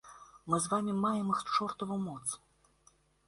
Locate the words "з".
0.63-0.71